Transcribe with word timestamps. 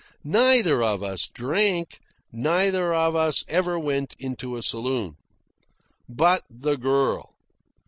Neither 0.23 0.81
of 0.81 1.03
us 1.03 1.27
drank. 1.27 1.99
Neither 2.31 2.91
of 2.91 3.15
us 3.15 3.45
ever 3.47 3.77
went 3.77 4.15
into 4.17 4.55
a 4.57 4.63
saloon.) 4.63 5.17
But 6.09 6.43
the 6.49 6.75
girl. 6.75 7.35